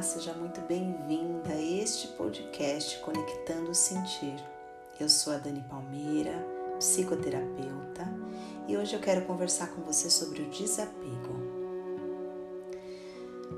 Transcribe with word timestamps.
Olá, 0.00 0.08
seja 0.08 0.32
muito 0.32 0.62
bem-vinda 0.62 1.52
a 1.52 1.60
este 1.60 2.08
podcast 2.08 2.98
Conectando 3.00 3.70
o 3.70 3.74
Sentir. 3.74 4.42
Eu 4.98 5.10
sou 5.10 5.34
a 5.34 5.36
Dani 5.36 5.62
Palmeira, 5.68 6.32
psicoterapeuta, 6.78 8.08
e 8.66 8.78
hoje 8.78 8.94
eu 8.94 9.00
quero 9.00 9.26
conversar 9.26 9.66
com 9.72 9.82
você 9.82 10.08
sobre 10.08 10.40
o 10.40 10.48
desapego. 10.48 11.34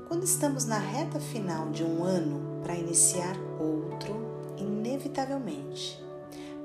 Quando 0.09 0.25
estamos 0.25 0.65
na 0.65 0.77
reta 0.77 1.17
final 1.17 1.69
de 1.69 1.81
um 1.81 2.03
ano 2.03 2.61
para 2.61 2.75
iniciar 2.75 3.37
outro, 3.57 4.13
inevitavelmente 4.57 5.97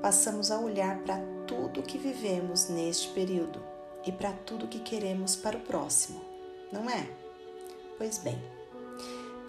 passamos 0.01 0.51
a 0.51 0.59
olhar 0.59 0.99
para 1.03 1.21
tudo 1.47 1.83
que 1.83 1.97
vivemos 1.97 2.67
neste 2.67 3.07
período 3.13 3.63
e 4.05 4.11
para 4.11 4.33
tudo 4.33 4.67
que 4.67 4.79
queremos 4.79 5.37
para 5.37 5.55
o 5.55 5.61
próximo, 5.61 6.19
não 6.69 6.89
é? 6.89 7.07
Pois 7.97 8.17
bem, 8.17 8.58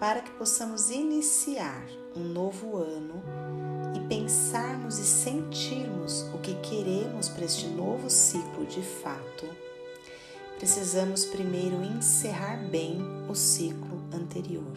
para 0.01 0.19
que 0.19 0.31
possamos 0.31 0.89
iniciar 0.89 1.87
um 2.15 2.23
novo 2.23 2.75
ano 2.75 3.21
e 3.95 3.99
pensarmos 4.07 4.97
e 4.97 5.03
sentirmos 5.03 6.23
o 6.33 6.39
que 6.39 6.55
queremos 6.55 7.29
para 7.29 7.45
este 7.45 7.67
novo 7.67 8.09
ciclo 8.09 8.65
de 8.65 8.81
fato, 8.81 9.47
precisamos 10.57 11.23
primeiro 11.25 11.83
encerrar 11.83 12.67
bem 12.67 12.97
o 13.29 13.35
ciclo 13.35 14.01
anterior. 14.11 14.75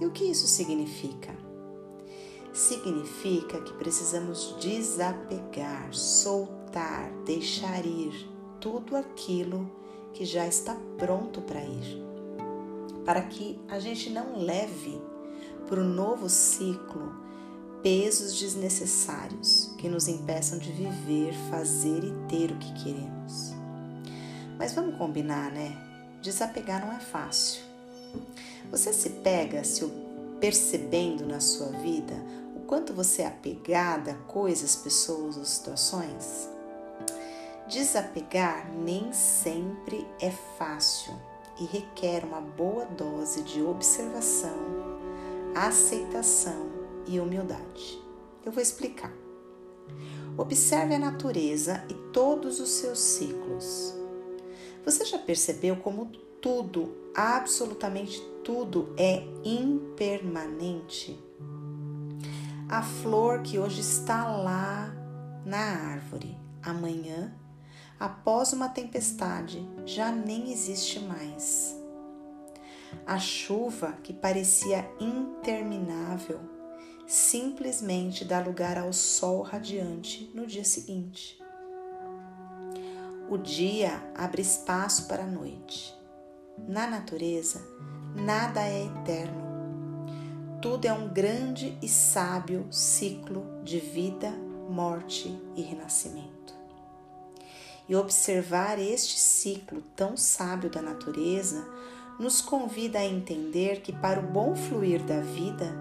E 0.00 0.06
o 0.06 0.10
que 0.12 0.24
isso 0.30 0.46
significa? 0.46 1.36
Significa 2.54 3.60
que 3.60 3.74
precisamos 3.74 4.56
desapegar, 4.60 5.92
soltar, 5.92 7.12
deixar 7.26 7.84
ir 7.84 8.30
tudo 8.58 8.96
aquilo 8.96 9.70
que 10.14 10.24
já 10.24 10.46
está 10.46 10.74
pronto 10.96 11.42
para 11.42 11.62
ir 11.62 12.13
para 13.04 13.22
que 13.22 13.60
a 13.68 13.78
gente 13.78 14.10
não 14.10 14.38
leve 14.38 15.00
para 15.68 15.80
o 15.80 15.84
novo 15.84 16.28
ciclo 16.28 17.14
pesos 17.82 18.38
desnecessários 18.38 19.74
que 19.78 19.88
nos 19.88 20.08
impeçam 20.08 20.58
de 20.58 20.72
viver, 20.72 21.34
fazer 21.50 22.02
e 22.02 22.12
ter 22.28 22.50
o 22.50 22.58
que 22.58 22.72
queremos. 22.82 23.52
Mas 24.58 24.72
vamos 24.72 24.96
combinar, 24.96 25.50
né? 25.52 25.76
Desapegar 26.22 26.84
não 26.84 26.92
é 26.94 27.00
fácil. 27.00 27.62
Você 28.70 28.92
se 28.92 29.10
pega 29.10 29.62
se 29.64 29.84
percebendo 30.40 31.26
na 31.26 31.40
sua 31.40 31.68
vida 31.68 32.14
o 32.56 32.60
quanto 32.60 32.94
você 32.94 33.22
é 33.22 33.26
apegada 33.26 34.12
a 34.12 34.32
coisas, 34.32 34.76
pessoas 34.76 35.36
ou 35.36 35.44
situações? 35.44 36.48
Desapegar 37.68 38.72
nem 38.72 39.12
sempre 39.12 40.06
é 40.20 40.30
fácil 40.30 41.14
e 41.60 41.64
requer 41.64 42.24
uma 42.24 42.40
boa 42.40 42.84
dose 42.84 43.42
de 43.42 43.62
observação, 43.62 44.56
aceitação 45.54 46.70
e 47.06 47.20
humildade. 47.20 48.02
Eu 48.44 48.52
vou 48.52 48.62
explicar. 48.62 49.12
Observe 50.36 50.94
a 50.94 50.98
natureza 50.98 51.84
e 51.88 51.94
todos 52.12 52.60
os 52.60 52.70
seus 52.70 52.98
ciclos. 52.98 53.94
Você 54.84 55.04
já 55.04 55.18
percebeu 55.18 55.76
como 55.76 56.10
tudo, 56.40 56.94
absolutamente 57.14 58.20
tudo, 58.42 58.92
é 58.96 59.22
impermanente? 59.44 61.18
A 62.68 62.82
flor 62.82 63.42
que 63.42 63.58
hoje 63.58 63.80
está 63.80 64.26
lá 64.26 64.92
na 65.44 65.58
árvore, 65.58 66.36
amanhã 66.62 67.34
após 67.98 68.52
uma 68.52 68.68
tempestade, 68.68 69.66
já 69.86 70.10
nem 70.10 70.52
existe 70.52 71.00
mais. 71.00 71.76
A 73.06 73.18
chuva, 73.18 73.92
que 74.02 74.12
parecia 74.12 74.88
interminável, 75.00 76.40
simplesmente 77.06 78.24
dá 78.24 78.40
lugar 78.40 78.78
ao 78.78 78.92
sol 78.92 79.42
radiante 79.42 80.30
no 80.34 80.46
dia 80.46 80.64
seguinte. 80.64 81.38
O 83.28 83.38
dia 83.38 84.02
abre 84.14 84.42
espaço 84.42 85.06
para 85.06 85.24
a 85.24 85.26
noite. 85.26 85.94
Na 86.68 86.86
natureza, 86.86 87.62
nada 88.14 88.62
é 88.62 88.84
eterno. 88.84 89.44
Tudo 90.60 90.86
é 90.86 90.92
um 90.92 91.08
grande 91.08 91.76
e 91.82 91.88
sábio 91.88 92.66
ciclo 92.70 93.44
de 93.62 93.78
vida, 93.78 94.30
morte 94.68 95.38
e 95.56 95.62
renascimento 95.62 96.43
e 97.88 97.94
observar 97.94 98.78
este 98.78 99.18
ciclo 99.18 99.82
tão 99.94 100.16
sábio 100.16 100.70
da 100.70 100.80
natureza 100.80 101.64
nos 102.18 102.40
convida 102.40 102.98
a 102.98 103.04
entender 103.04 103.80
que 103.80 103.92
para 103.92 104.20
o 104.20 104.22
bom 104.22 104.54
fluir 104.54 105.02
da 105.02 105.20
vida, 105.20 105.72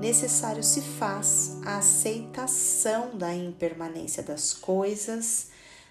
necessário 0.00 0.62
se 0.62 0.80
faz 0.80 1.58
a 1.66 1.78
aceitação 1.78 3.16
da 3.16 3.34
impermanência 3.34 4.22
das 4.22 4.54
coisas, 4.54 5.48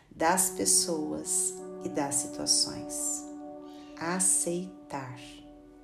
das 0.09 0.49
pessoas 0.49 1.53
e 1.83 1.89
das 1.89 2.15
situações. 2.15 3.25
Aceitar. 3.99 5.19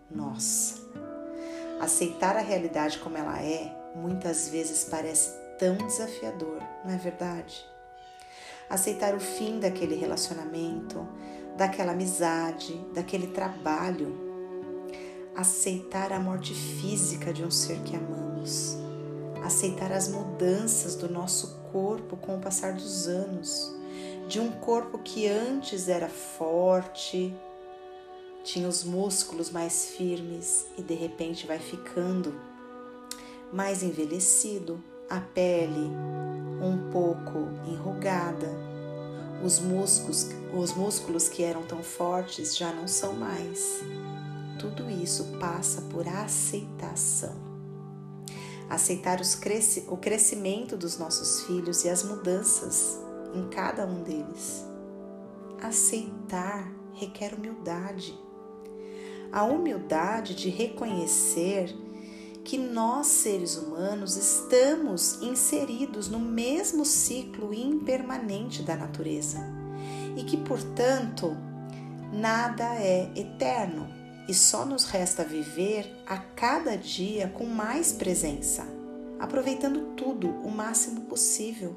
Nossa. 0.09 0.75
Aceitar 1.79 2.35
a 2.37 2.41
realidade 2.41 2.99
como 2.99 3.17
ela 3.17 3.41
é 3.41 3.93
muitas 3.95 4.49
vezes 4.49 4.85
parece 4.85 5.29
tão 5.59 5.75
desafiador, 5.77 6.61
não 6.83 6.93
é 6.93 6.97
verdade? 6.97 7.74
Aceitar 8.69 9.13
o 9.13 9.19
fim 9.19 9.59
daquele 9.59 9.95
relacionamento, 9.95 11.07
daquela 11.57 11.91
amizade, 11.91 12.75
daquele 12.93 13.27
trabalho, 13.27 14.15
aceitar 15.35 16.11
a 16.11 16.19
morte 16.19 16.53
física 16.53 17.33
de 17.33 17.43
um 17.43 17.51
ser 17.51 17.79
que 17.81 17.95
amamos, 17.95 18.77
aceitar 19.43 19.91
as 19.91 20.07
mudanças 20.07 20.95
do 20.95 21.09
nosso 21.09 21.59
corpo 21.71 22.17
com 22.17 22.37
o 22.37 22.41
passar 22.41 22.73
dos 22.73 23.07
anos, 23.07 23.73
de 24.27 24.39
um 24.39 24.51
corpo 24.51 24.97
que 24.99 25.27
antes 25.27 25.87
era 25.87 26.09
forte, 26.09 27.35
tinha 28.43 28.67
os 28.67 28.83
músculos 28.83 29.49
mais 29.49 29.87
firmes 29.87 30.67
e 30.77 30.81
de 30.81 30.93
repente 30.93 31.45
vai 31.45 31.59
ficando 31.59 32.33
mais 33.51 33.83
envelhecido, 33.83 34.81
a 35.09 35.19
pele 35.19 35.91
um 36.61 36.89
pouco 36.91 37.49
enrugada, 37.67 38.49
os 39.43 39.59
músculos, 39.59 40.29
os 40.53 40.73
músculos 40.73 41.29
que 41.29 41.43
eram 41.43 41.63
tão 41.63 41.83
fortes 41.83 42.55
já 42.55 42.71
não 42.73 42.87
são 42.87 43.13
mais. 43.13 43.81
Tudo 44.59 44.89
isso 44.89 45.37
passa 45.39 45.81
por 45.83 46.07
aceitação. 46.07 47.35
Aceitar 48.69 49.19
o 49.87 49.97
crescimento 49.97 50.75
dos 50.75 50.97
nossos 50.97 51.41
filhos 51.41 51.85
e 51.85 51.89
as 51.89 52.03
mudanças 52.03 52.99
em 53.33 53.47
cada 53.49 53.85
um 53.85 54.01
deles. 54.01 54.65
Aceitar 55.61 56.71
requer 56.93 57.33
humildade. 57.35 58.17
A 59.31 59.43
humildade 59.43 60.33
de 60.33 60.49
reconhecer 60.49 61.75
que 62.45 62.59
nós, 62.59 63.07
seres 63.07 63.57
humanos, 63.57 64.15
estamos 64.15 65.19
inseridos 65.19 66.07
no 66.07 66.19
mesmo 66.19 66.85
ciclo 66.85 67.51
impermanente 67.51 68.61
da 68.61 68.75
natureza 68.75 69.39
e 70.15 70.23
que, 70.23 70.37
portanto, 70.37 71.35
nada 72.13 72.63
é 72.75 73.11
eterno 73.15 73.89
e 74.29 74.33
só 74.33 74.63
nos 74.63 74.85
resta 74.85 75.23
viver 75.23 75.91
a 76.05 76.17
cada 76.17 76.77
dia 76.77 77.29
com 77.35 77.45
mais 77.45 77.91
presença, 77.91 78.65
aproveitando 79.19 79.95
tudo 79.95 80.29
o 80.43 80.51
máximo 80.51 81.01
possível, 81.01 81.75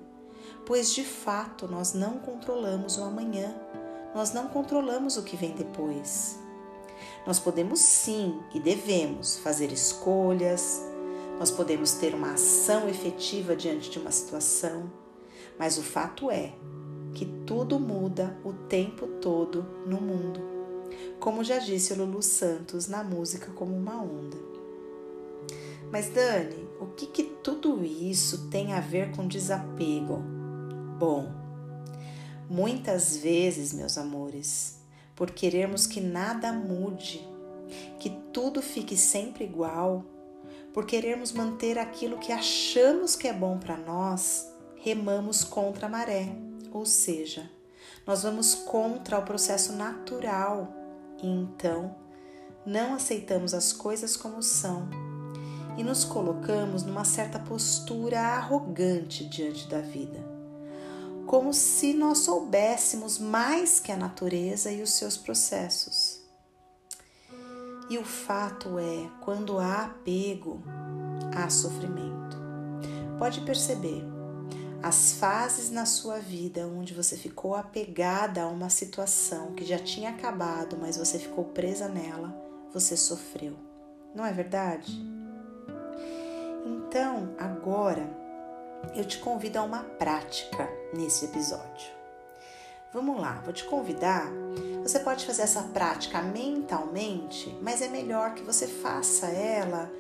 pois 0.67 0.95
de 0.95 1.03
fato 1.03 1.67
nós 1.67 1.95
não 1.95 2.19
controlamos 2.19 2.99
o 2.99 3.05
amanhã, 3.05 3.55
nós 4.15 4.35
não 4.35 4.49
controlamos 4.49 5.17
o 5.17 5.23
que 5.23 5.37
vem 5.37 5.53
depois. 5.53 6.39
Nós 7.27 7.39
podemos 7.39 7.81
sim 7.81 8.41
e 8.55 8.61
devemos 8.61 9.39
fazer 9.39 9.73
escolhas, 9.73 10.83
nós 11.39 11.51
podemos 11.51 11.93
ter 11.93 12.15
uma 12.15 12.33
ação 12.33 12.89
efetiva 12.89 13.55
diante 13.55 13.91
de 13.91 13.99
uma 13.99 14.11
situação, 14.11 14.91
mas 15.59 15.79
o 15.79 15.83
fato 15.83 16.31
é 16.31 16.53
que 17.15 17.25
tudo 17.47 17.79
muda 17.79 18.37
o 18.45 18.53
tempo 18.53 19.07
todo 19.21 19.65
no 19.87 20.01
mundo, 20.01 20.41
como 21.21 21.45
já 21.45 21.59
disse 21.59 21.95
Lulu 21.95 22.23
Santos 22.23 22.89
na 22.89 23.03
música 23.03 23.51
Como 23.53 23.77
uma 23.77 24.03
Onda. 24.03 24.37
Mas 25.91 26.11
Dani, 26.11 26.69
o 26.81 26.87
que, 26.87 27.07
que 27.07 27.23
tudo 27.43 27.85
isso 27.85 28.49
tem 28.49 28.75
a 28.75 28.81
ver 28.81 29.11
com 29.13 29.27
desapego? 29.27 30.23
Bom, 30.99 31.33
muitas 32.49 33.17
vezes, 33.17 33.73
meus 33.73 33.97
amores, 33.97 34.78
por 35.19 35.33
querermos 35.33 35.85
que 35.85 36.01
nada 36.01 36.53
mude, 36.53 37.29
que 37.99 38.09
tudo 38.33 38.63
fique 38.63 38.97
sempre 38.97 39.43
igual, 39.43 40.05
por 40.73 40.87
querermos 40.87 41.33
manter 41.33 41.77
aquilo 41.77 42.21
que 42.21 42.31
achamos 42.31 43.17
que 43.17 43.27
é 43.27 43.33
bom 43.33 43.59
para 43.59 43.77
nós, 43.77 44.49
remamos 44.77 45.43
contra 45.43 45.87
a 45.87 45.91
maré, 45.91 46.29
ou 46.71 46.87
seja, 46.87 47.51
nós 48.07 48.23
vamos 48.23 48.55
contra 48.55 49.19
o 49.19 49.25
processo 49.25 49.73
natural. 49.73 50.73
E 51.21 51.27
então 51.27 51.97
não 52.65 52.95
aceitamos 52.95 53.55
as 53.55 53.73
coisas 53.73 54.17
como 54.17 54.41
são 54.41 54.89
e 55.77 55.83
nos 55.83 56.05
colocamos 56.05 56.85
numa 56.85 57.05
certa 57.05 57.41
postura 57.41 58.21
arrogante 58.21 59.25
diante 59.25 59.67
da 59.67 59.81
vida, 59.81 60.25
como 61.29 61.53
se 61.53 61.93
nós 61.93 62.21
soubéssemos 62.21 63.19
mais 63.19 63.79
que 63.79 63.93
a 63.93 63.97
natureza 63.99 64.73
e 64.73 64.81
os 64.81 64.95
seus 64.95 65.19
processos. 65.19 66.23
E 67.91 67.99
o 67.99 68.03
fato 68.03 68.79
é, 68.79 69.11
quando 69.21 69.59
há 69.59 69.85
apego, 69.85 70.63
há 71.37 71.51
sofrimento. 71.51 72.39
Pode 73.19 73.43
perceber, 73.43 74.03
as 74.83 75.13
fases 75.13 75.71
na 75.71 75.85
sua 75.85 76.19
vida 76.19 76.67
onde 76.67 76.95
você 76.95 77.15
ficou 77.15 77.55
apegada 77.55 78.43
a 78.43 78.49
uma 78.49 78.71
situação 78.71 79.53
que 79.53 79.67
já 79.67 79.79
tinha 79.79 80.09
acabado, 80.09 80.79
mas 80.81 80.97
você 80.97 81.19
ficou 81.19 81.45
presa 81.45 81.89
nela, 81.89 82.35
você 82.73 82.97
sofreu. 82.97 83.55
Não 84.15 84.25
é 84.25 84.33
verdade? 84.33 84.99
Então, 86.65 87.35
agora 87.39 88.28
eu 88.95 89.05
te 89.05 89.19
convido 89.19 89.59
a 89.59 89.63
uma 89.63 89.83
prática 89.83 90.69
nesse 90.93 91.27
episódio. 91.27 91.99
Vamos 92.93 93.21
lá, 93.21 93.43
vou 93.45 93.53
te 93.53 93.65
convidar. 93.65 94.31
Você 94.83 94.99
pode 95.01 95.27
fazer 95.27 95.43
essa 95.43 95.63
prática 95.63 96.23
mentalmente, 96.23 97.57
mas 97.61 97.83
é 97.83 97.89
melhor 97.89 98.35
que 98.35 98.43
você 98.43 98.67
faça 98.67 99.27
ela 99.27 99.91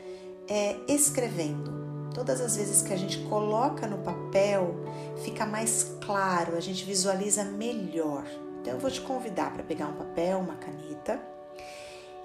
é, 0.48 0.76
escrevendo. 0.88 2.10
Todas 2.14 2.40
as 2.40 2.56
vezes 2.56 2.82
que 2.82 2.92
a 2.92 2.96
gente 2.96 3.18
coloca 3.28 3.86
no 3.86 3.98
papel, 3.98 4.74
fica 5.22 5.44
mais 5.44 5.96
claro, 6.04 6.56
a 6.56 6.60
gente 6.60 6.84
visualiza 6.84 7.44
melhor. 7.44 8.24
Então 8.60 8.72
eu 8.72 8.80
vou 8.80 8.90
te 8.90 9.00
convidar 9.02 9.52
para 9.52 9.62
pegar 9.62 9.86
um 9.88 9.94
papel, 9.94 10.38
uma 10.38 10.56
caneta 10.56 11.20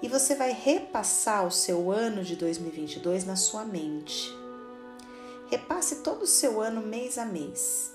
e 0.04 0.08
você 0.08 0.34
vai 0.34 0.52
repassar 0.52 1.46
o 1.46 1.50
seu 1.50 1.90
ano 1.90 2.22
de 2.22 2.36
2022 2.36 3.24
na 3.24 3.36
sua 3.36 3.64
mente. 3.64 4.43
Repasse 5.46 5.96
todo 5.96 6.22
o 6.22 6.26
seu 6.26 6.60
ano 6.60 6.80
mês 6.80 7.18
a 7.18 7.24
mês. 7.24 7.94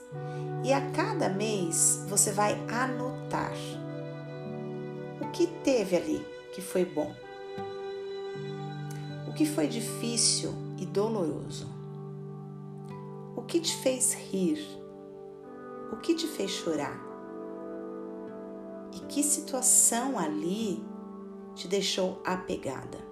E 0.63 0.73
a 0.73 0.91
cada 0.91 1.29
mês 1.29 2.03
você 2.07 2.31
vai 2.31 2.53
anotar 2.69 3.53
o 5.21 5.31
que 5.31 5.47
teve 5.47 5.95
ali 5.95 6.25
que 6.51 6.61
foi 6.61 6.83
bom, 6.83 7.13
o 9.27 9.33
que 9.33 9.45
foi 9.45 9.67
difícil 9.67 10.51
e 10.77 10.85
doloroso, 10.85 11.67
o 13.35 13.41
que 13.43 13.59
te 13.59 13.75
fez 13.77 14.13
rir, 14.13 14.59
o 15.91 15.97
que 15.97 16.15
te 16.15 16.27
fez 16.27 16.51
chorar 16.51 16.99
e 18.93 18.99
que 19.01 19.23
situação 19.23 20.17
ali 20.17 20.83
te 21.55 21.67
deixou 21.67 22.21
apegada. 22.25 23.08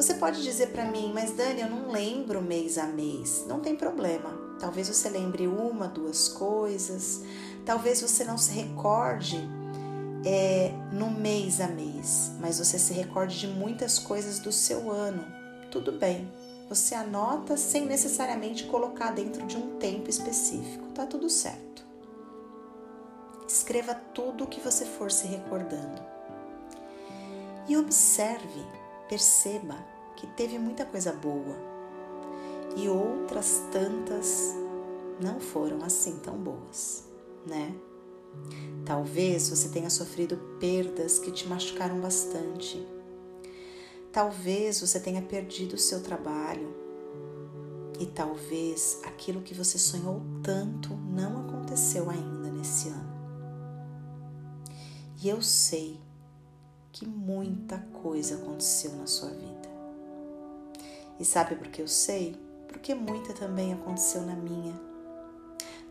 Você 0.00 0.14
pode 0.14 0.42
dizer 0.42 0.68
para 0.68 0.86
mim, 0.86 1.12
mas 1.14 1.32
Dani, 1.32 1.60
eu 1.60 1.68
não 1.68 1.90
lembro 1.90 2.40
mês 2.40 2.78
a 2.78 2.86
mês. 2.86 3.44
Não 3.46 3.60
tem 3.60 3.76
problema. 3.76 4.30
Talvez 4.58 4.88
você 4.88 5.10
lembre 5.10 5.46
uma, 5.46 5.88
duas 5.88 6.26
coisas. 6.26 7.20
Talvez 7.66 8.00
você 8.00 8.24
não 8.24 8.38
se 8.38 8.50
recorde 8.50 9.46
é, 10.24 10.72
no 10.90 11.10
mês 11.10 11.60
a 11.60 11.68
mês, 11.68 12.30
mas 12.40 12.58
você 12.58 12.78
se 12.78 12.94
recorde 12.94 13.38
de 13.38 13.46
muitas 13.46 13.98
coisas 13.98 14.38
do 14.38 14.50
seu 14.50 14.90
ano. 14.90 15.22
Tudo 15.70 15.92
bem. 15.92 16.32
Você 16.70 16.94
anota 16.94 17.58
sem 17.58 17.84
necessariamente 17.84 18.64
colocar 18.64 19.10
dentro 19.10 19.46
de 19.46 19.58
um 19.58 19.76
tempo 19.76 20.08
específico. 20.08 20.86
Tá 20.94 21.04
tudo 21.04 21.28
certo. 21.28 21.84
Escreva 23.46 23.94
tudo 23.94 24.44
o 24.44 24.46
que 24.46 24.62
você 24.62 24.86
for 24.86 25.12
se 25.12 25.26
recordando. 25.26 26.00
E 27.68 27.76
observe 27.76 28.79
perceba 29.10 29.76
que 30.16 30.24
teve 30.28 30.56
muita 30.56 30.86
coisa 30.86 31.12
boa 31.12 31.56
e 32.76 32.88
outras 32.88 33.60
tantas 33.72 34.54
não 35.20 35.40
foram 35.40 35.82
assim 35.82 36.16
tão 36.18 36.38
boas, 36.38 37.02
né? 37.44 37.74
Talvez 38.86 39.50
você 39.50 39.68
tenha 39.70 39.90
sofrido 39.90 40.36
perdas 40.60 41.18
que 41.18 41.32
te 41.32 41.48
machucaram 41.48 42.00
bastante. 42.00 42.86
Talvez 44.12 44.80
você 44.80 45.00
tenha 45.00 45.20
perdido 45.20 45.74
o 45.74 45.78
seu 45.78 46.00
trabalho. 46.00 46.72
E 47.98 48.06
talvez 48.06 49.00
aquilo 49.04 49.42
que 49.42 49.52
você 49.52 49.76
sonhou 49.76 50.22
tanto 50.42 50.94
não 50.94 51.40
aconteceu 51.40 52.08
ainda 52.08 52.50
nesse 52.50 52.88
ano. 52.88 53.10
E 55.22 55.28
eu 55.28 55.42
sei 55.42 56.00
que 56.92 57.06
muita 57.06 57.78
coisa 58.02 58.36
aconteceu 58.36 58.92
na 58.96 59.06
sua 59.06 59.30
vida. 59.30 59.68
E 61.18 61.24
sabe 61.24 61.54
por 61.54 61.68
que 61.68 61.82
eu 61.82 61.88
sei? 61.88 62.36
Porque 62.66 62.94
muita 62.94 63.32
também 63.32 63.72
aconteceu 63.72 64.22
na 64.22 64.34
minha. 64.34 64.74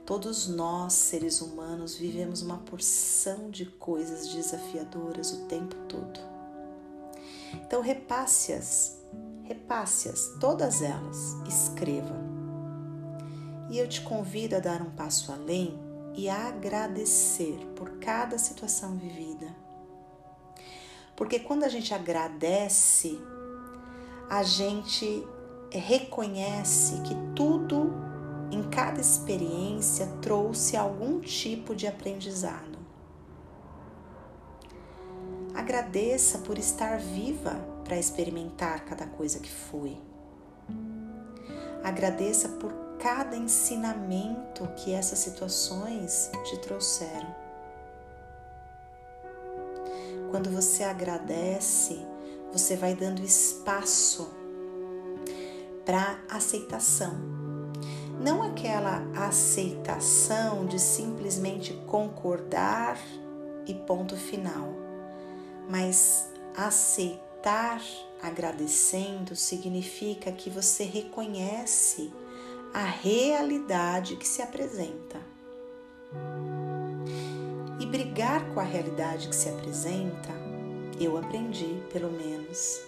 Todos 0.06 0.48
nós, 0.48 0.94
seres 0.94 1.40
humanos, 1.40 1.96
vivemos 1.96 2.42
uma 2.42 2.58
porção 2.58 3.52
de 3.52 3.66
coisas 3.66 4.28
desafiadoras 4.30 5.32
o 5.32 5.46
tempo 5.46 5.76
todo. 5.88 6.20
Então, 7.54 7.82
repasse-as, 7.82 8.98
repasse-as, 9.44 10.34
todas 10.40 10.82
elas, 10.82 11.36
escreva. 11.48 12.16
E 13.70 13.78
eu 13.78 13.88
te 13.88 14.02
convido 14.02 14.56
a 14.56 14.60
dar 14.60 14.82
um 14.82 14.90
passo 14.90 15.32
além 15.32 15.80
e 16.16 16.28
a 16.28 16.48
agradecer 16.48 17.58
por 17.76 18.00
cada 18.00 18.40
situação 18.40 18.98
vivida 18.98 19.69
porque 21.20 21.38
quando 21.38 21.66
a 21.66 21.68
gente 21.68 21.94
agradece, 21.94 23.20
a 24.30 24.42
gente 24.42 25.28
reconhece 25.70 27.02
que 27.02 27.14
tudo 27.36 27.92
em 28.50 28.64
cada 28.70 29.02
experiência 29.02 30.08
trouxe 30.22 30.78
algum 30.78 31.20
tipo 31.20 31.76
de 31.76 31.88
aprendizado. 31.88 32.80
Agradeça 35.54 36.38
por 36.38 36.58
estar 36.58 36.98
viva 36.98 37.60
para 37.84 37.98
experimentar 37.98 38.86
cada 38.86 39.06
coisa 39.06 39.40
que 39.40 39.52
foi. 39.52 39.98
Agradeça 41.84 42.48
por 42.48 42.72
cada 42.98 43.36
ensinamento 43.36 44.66
que 44.78 44.94
essas 44.94 45.20
situações 45.20 46.32
te 46.46 46.58
trouxeram. 46.60 47.49
Quando 50.30 50.50
você 50.50 50.84
agradece, 50.84 52.00
você 52.52 52.76
vai 52.76 52.94
dando 52.94 53.24
espaço 53.24 54.30
para 55.86 56.20
aceitação. 56.30 57.16
Não 58.22 58.44
aquela 58.44 59.02
aceitação 59.16 60.66
de 60.66 60.80
simplesmente 60.80 61.74
concordar 61.88 63.00
e 63.66 63.74
ponto 63.74 64.16
final, 64.16 64.74
mas 65.70 66.28
aceitar 66.56 67.82
agradecendo 68.22 69.36
significa 69.36 70.32
que 70.32 70.50
você 70.50 70.84
reconhece 70.84 72.12
a 72.74 72.84
realidade 72.84 74.16
que 74.18 74.28
se 74.28 74.42
apresenta 74.42 75.18
brigar 77.90 78.54
com 78.54 78.60
a 78.60 78.64
realidade 78.64 79.28
que 79.28 79.36
se 79.36 79.50
apresenta, 79.50 80.30
eu 81.00 81.18
aprendi, 81.18 81.82
pelo 81.92 82.12
menos, 82.12 82.82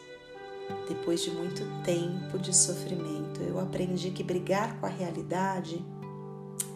depois 0.87 1.21
de 1.21 1.31
muito 1.31 1.63
tempo 1.83 2.37
de 2.37 2.55
sofrimento, 2.55 3.41
eu 3.41 3.59
aprendi 3.59 4.11
que 4.11 4.23
brigar 4.23 4.79
com 4.79 4.85
a 4.85 4.89
realidade 4.89 5.83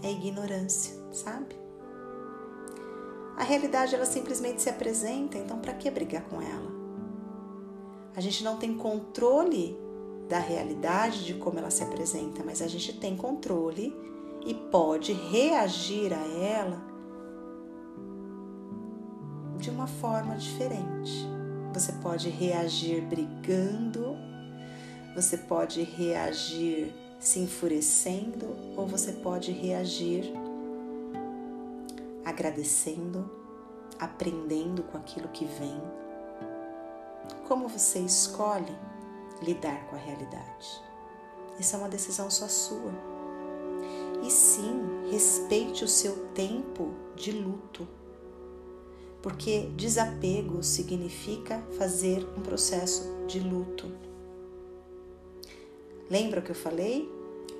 é 0.01 0.11
ignorância, 0.11 0.95
sabe? 1.11 1.55
A 3.37 3.43
realidade 3.43 3.93
ela 3.93 4.05
simplesmente 4.05 4.61
se 4.61 4.69
apresenta, 4.69 5.37
então 5.37 5.59
para 5.59 5.73
que 5.73 5.91
brigar 5.91 6.23
com 6.23 6.41
ela? 6.41 6.73
A 8.15 8.21
gente 8.21 8.43
não 8.43 8.57
tem 8.57 8.75
controle 8.75 9.77
da 10.27 10.39
realidade 10.39 11.25
de 11.25 11.35
como 11.35 11.59
ela 11.59 11.69
se 11.69 11.83
apresenta, 11.83 12.43
mas 12.43 12.61
a 12.61 12.67
gente 12.67 12.93
tem 12.93 13.15
controle 13.15 13.95
e 14.45 14.53
pode 14.53 15.11
reagir 15.13 16.13
a 16.13 16.25
ela 16.25 16.94
de 19.59 19.69
uma 19.69 19.87
forma 19.87 20.35
diferente. 20.35 21.27
Você 21.73 21.91
pode 21.93 22.29
reagir 22.29 23.01
brigando, 23.01 24.15
você 25.13 25.37
pode 25.37 25.83
reagir 25.83 26.93
se 27.19 27.39
enfurecendo, 27.39 28.55
ou 28.77 28.85
você 28.85 29.11
pode 29.11 29.51
reagir 29.51 30.31
agradecendo, 32.23 33.29
aprendendo 33.99 34.83
com 34.83 34.97
aquilo 34.97 35.27
que 35.29 35.45
vem. 35.45 35.81
Como 37.47 37.67
você 37.67 37.99
escolhe 37.99 38.75
lidar 39.41 39.85
com 39.87 39.95
a 39.95 39.99
realidade? 39.99 40.81
Essa 41.59 41.77
é 41.77 41.79
uma 41.79 41.89
decisão 41.89 42.29
só 42.29 42.47
sua. 42.47 42.91
E 44.23 44.31
sim, 44.31 45.09
respeite 45.11 45.83
o 45.83 45.87
seu 45.87 46.27
tempo 46.33 46.93
de 47.15 47.31
luto 47.31 47.87
porque 49.25 49.71
desapego 49.75 50.61
significa 50.61 51.59
fazer 51.79 52.23
um 52.37 52.43
processo 52.43 53.25
de 53.25 53.39
luto. 53.39 53.91
Lembra 56.07 56.41
o 56.41 56.43
que 56.43 56.51
eu 56.51 56.55
falei? 56.55 57.11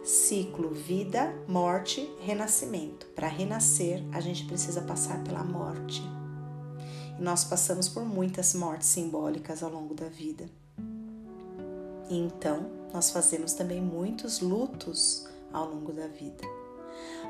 Ciclo 0.04 0.70
vida, 0.70 1.34
morte, 1.48 2.08
renascimento. 2.20 3.08
Para 3.16 3.28
renascer, 3.28 4.04
a 4.12 4.22
gente 4.22 4.46
precisa 4.46 4.80
passar 4.84 5.24
pela 5.24 5.44
morte. 5.44 6.04
E 7.18 7.22
nós 7.24 7.44
passamos 7.44 7.90
por 7.90 8.06
muitas 8.06 8.54
mortes 8.54 8.90
simbólicas 8.90 9.64
ao 9.64 9.72
longo 9.72 9.96
da 9.96 10.08
vida. 10.08 10.46
E 12.12 12.16
então, 12.16 12.70
nós 12.94 13.10
fazemos 13.10 13.54
também 13.54 13.82
muitos 13.82 14.40
lutos 14.40 15.28
ao 15.52 15.68
longo 15.68 15.92
da 15.92 16.06
vida. 16.06 16.44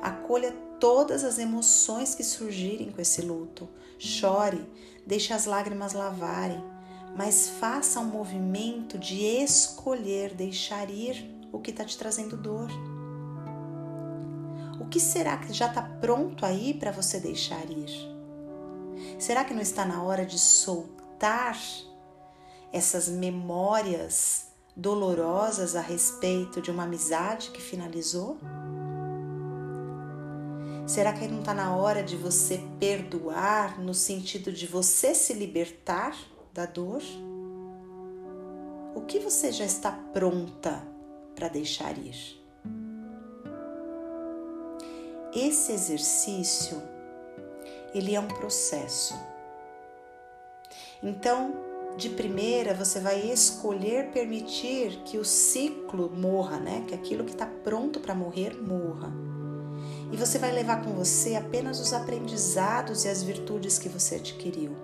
Acolha 0.02 0.54
todas 0.80 1.24
as 1.24 1.38
emoções 1.38 2.16
que 2.16 2.24
surgirem 2.24 2.92
com 2.92 3.02
esse 3.02 3.22
luto. 3.22 3.68
Chore, 3.98 4.66
deixe 5.06 5.34
as 5.34 5.46
lágrimas 5.46 5.94
lavarem, 5.94 6.64
mas 7.16 7.50
faça 7.50 8.00
um 8.00 8.06
movimento 8.06 8.98
de 8.98 9.24
escolher 9.24 10.34
deixar 10.34 10.90
ir 10.90 11.34
o 11.52 11.60
que 11.60 11.72
está 11.72 11.86
te 11.86 11.98
trazendo 11.98 12.36
dor. 12.36 12.70
O 14.80 14.88
que 14.88 15.00
será 15.00 15.38
que 15.38 15.54
já 15.54 15.68
está 15.68 15.82
pronto 15.82 16.46
aí 16.46 16.74
para 16.74 16.92
você 16.92 17.20
deixar 17.20 17.70
ir? 17.70 17.90
Será 19.18 19.44
que 19.44 19.54
não 19.54 19.62
está 19.62 19.86
na 19.86 20.04
hora 20.04 20.26
de 20.26 20.38
soltar 20.38 21.58
essas 22.72 23.08
memórias 23.08 24.48
dolorosas 24.76 25.76
a 25.76 25.82
respeito 25.82 26.62
de 26.62 26.70
uma 26.70 26.84
amizade 26.84 27.52
que 27.52 27.62
finalizou? 27.62 28.38
Será 30.88 31.14
que 31.14 31.28
não 31.28 31.40
está 31.40 31.52
na 31.52 31.76
hora 31.76 32.04
de 32.04 32.16
você 32.16 32.62
perdoar 32.80 33.82
no 33.82 33.92
sentido 33.92 34.52
de 34.52 34.68
você 34.68 35.16
se 35.16 35.34
libertar 35.34 36.16
da 36.54 36.68
dor? 36.68 37.02
O 38.94 39.02
que 39.02 39.18
você 39.18 39.52
já 39.52 39.66
está 39.66 39.92
pronta 39.92 40.88
para 41.34 41.48
deixar 41.48 41.98
ir? 41.98 42.40
Esse 45.34 45.72
exercício, 45.72 46.80
ele 47.92 48.14
é 48.14 48.20
um 48.20 48.28
processo. 48.28 49.16
Então, 51.02 51.52
de 51.98 52.10
primeira, 52.10 52.76
você 52.76 53.00
vai 53.00 53.22
escolher 53.22 54.12
permitir 54.12 55.02
que 55.04 55.18
o 55.18 55.26
ciclo 55.26 56.12
morra, 56.12 56.60
né? 56.60 56.86
Que 56.88 56.94
aquilo 56.94 57.26
que 57.26 57.32
está 57.32 57.48
pronto 57.48 58.00
para 58.00 58.14
morrer 58.14 58.54
morra 58.62 59.12
e 60.12 60.18
você 60.18 60.38
vai 60.38 60.52
levar 60.52 60.84
com 60.84 60.94
você 60.94 61.36
apenas 61.36 61.80
os 61.80 61.94
aprendizados 61.94 63.06
e 63.06 63.10
as 63.10 63.24
virtudes 63.24 63.78
que 63.78 63.90
você 63.90 64.16
adquiriu. 64.16 64.76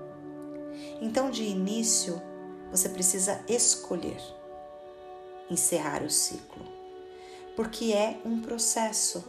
Então, 1.02 1.30
de 1.30 1.44
início, 1.44 2.22
você 2.72 2.90
precisa 2.90 3.42
escolher 3.48 4.22
encerrar 5.52 6.02
o 6.02 6.10
ciclo, 6.10 6.66
porque 7.56 7.92
é 7.92 8.20
um 8.26 8.42
processo. 8.42 9.24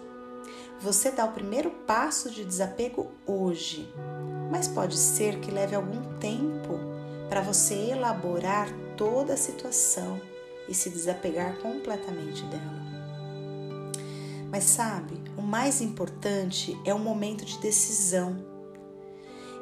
Você 0.81 1.11
dá 1.11 1.25
o 1.25 1.33
primeiro 1.33 1.71
passo 1.71 2.31
de 2.31 2.45
desapego 2.45 3.11
hoje, 3.27 3.93
mas 4.51 4.69
pode 4.69 4.97
ser 4.97 5.41
que 5.41 5.51
leve 5.51 5.75
algum 5.75 6.19
tempo 6.19 6.79
para 7.29 7.41
você 7.41 7.75
elaborar 7.91 8.69
toda 8.97 9.35
a 9.35 9.37
situação 9.37 10.21
e 10.69 10.75
se 10.75 10.91
desapegar 10.91 11.59
completamente 11.59 12.45
dela. 12.45 12.83
Mas 14.51 14.65
sabe, 14.65 15.22
o 15.37 15.43
mais 15.43 15.81
importante 15.81 16.79
é 16.85 16.93
o 16.93 16.99
momento 16.99 17.45
de 17.45 17.59
decisão. 17.59 18.45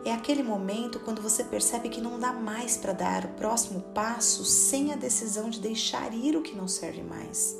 É 0.04 0.12
aquele 0.12 0.42
momento 0.42 0.98
quando 1.00 1.20
você 1.20 1.44
percebe 1.44 1.88
que 1.90 2.00
não 2.00 2.18
dá 2.18 2.32
mais 2.32 2.76
para 2.76 2.92
dar 2.92 3.24
o 3.26 3.34
próximo 3.34 3.80
passo 3.94 4.44
sem 4.44 4.92
a 4.92 4.96
decisão 4.96 5.50
de 5.50 5.60
deixar 5.60 6.14
ir 6.14 6.36
o 6.36 6.42
que 6.42 6.56
não 6.56 6.66
serve 6.66 7.02
mais, 7.02 7.56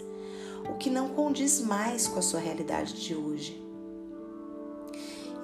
o 0.70 0.78
que 0.78 0.88
não 0.88 1.10
condiz 1.10 1.60
mais 1.60 2.08
com 2.08 2.18
a 2.18 2.22
sua 2.22 2.40
realidade 2.40 2.94
de 2.94 3.14
hoje. 3.14 3.62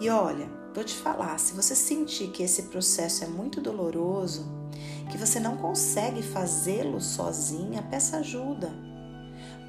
E 0.01 0.09
olha, 0.09 0.51
vou 0.75 0.85
te 0.85 0.95
falar, 0.95 1.39
se 1.39 1.55
você 1.55 1.75
sentir 1.75 2.31
que 2.31 2.43
esse 2.43 2.65
processo 2.65 3.25
é 3.25 3.27
muito 3.27 3.61
doloroso, 3.61 4.47
que 5.11 5.19
você 5.19 5.39
não 5.39 5.57
consegue 5.57 6.23
fazê-lo 6.23 7.01
sozinha, 7.01 7.83
peça 7.83 8.19
ajuda. 8.19 8.86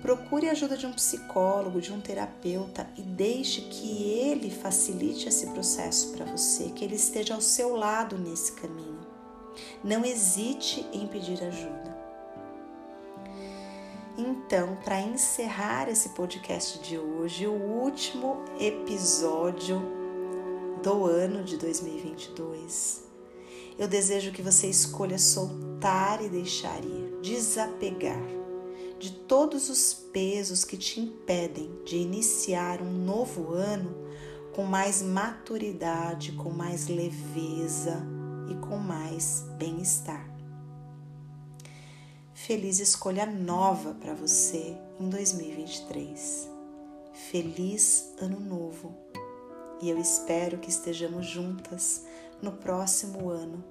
Procure 0.07 0.47
a 0.47 0.53
ajuda 0.53 0.77
de 0.77 0.85
um 0.85 0.93
psicólogo, 0.93 1.81
de 1.81 1.91
um 1.91 1.99
terapeuta 1.99 2.89
e 2.97 3.01
deixe 3.01 3.59
que 3.63 4.03
ele 4.03 4.49
facilite 4.49 5.27
esse 5.27 5.47
processo 5.47 6.13
para 6.13 6.23
você, 6.23 6.69
que 6.69 6.85
ele 6.85 6.95
esteja 6.95 7.33
ao 7.33 7.41
seu 7.41 7.75
lado 7.75 8.17
nesse 8.17 8.53
caminho. 8.53 9.01
Não 9.83 10.05
hesite 10.05 10.87
em 10.93 11.07
pedir 11.07 11.43
ajuda. 11.43 11.97
Então, 14.17 14.77
para 14.85 15.01
encerrar 15.01 15.89
esse 15.89 16.07
podcast 16.11 16.79
de 16.79 16.97
hoje, 16.97 17.45
o 17.45 17.51
último 17.51 18.45
episódio 18.61 19.81
do 20.81 21.05
ano 21.05 21.43
de 21.43 21.57
2022, 21.57 23.03
eu 23.77 23.89
desejo 23.89 24.31
que 24.31 24.41
você 24.41 24.67
escolha 24.67 25.19
soltar 25.19 26.23
e 26.23 26.29
deixar 26.29 26.81
ir, 26.81 27.19
desapegar 27.21 28.36
de 28.99 29.11
todos 29.11 29.69
os 29.69 29.93
pesos 29.93 30.63
que 30.63 30.77
te 30.77 30.99
impedem 30.99 31.71
de 31.85 31.97
iniciar 31.97 32.81
um 32.81 32.91
novo 32.91 33.53
ano 33.53 33.95
com 34.55 34.63
mais 34.63 35.03
maturidade, 35.03 36.31
com 36.31 36.49
mais 36.49 36.87
leveza 36.87 38.03
e 38.49 38.55
com 38.55 38.77
mais 38.77 39.45
bem-estar. 39.57 40.27
Feliz 42.33 42.79
escolha 42.79 43.25
nova 43.25 43.93
para 43.93 44.13
você 44.13 44.75
em 44.99 45.09
2023. 45.09 46.49
Feliz 47.29 48.13
Ano 48.19 48.39
Novo! 48.39 48.95
E 49.79 49.89
eu 49.89 49.99
espero 49.99 50.57
que 50.57 50.69
estejamos 50.69 51.27
juntas 51.27 52.03
no 52.41 52.51
próximo 52.51 53.29
ano, 53.29 53.63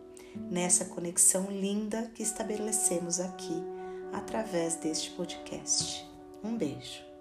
nessa 0.50 0.84
conexão 0.84 1.50
linda 1.50 2.10
que 2.14 2.22
estabelecemos 2.22 3.18
aqui 3.18 3.75
através 4.12 4.76
deste 4.76 5.10
podcast. 5.10 6.06
Um 6.44 6.56
beijo. 6.56 7.15